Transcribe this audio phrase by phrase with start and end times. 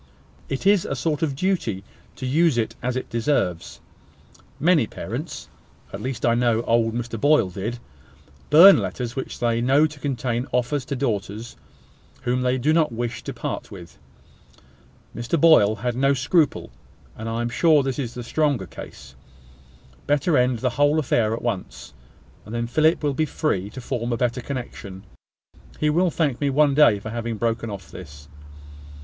[0.49, 1.83] It is a sort of duty
[2.15, 3.79] to use it as it deserves.
[4.59, 5.47] Many parents
[5.93, 7.77] (at least I know old Mr Boyle did)
[8.49, 11.55] burn letters which they know to contain offers to daughters
[12.23, 13.99] whom they do not wish to part with.
[15.15, 16.71] Mr Boyle had no scruple;
[17.15, 19.13] and I am sure this is a stronger case.
[20.07, 21.93] Better end the whole affair at once;
[22.43, 25.03] and then Philip will be free to form a better connection.
[25.79, 28.27] He will thank me one day for having broken off this."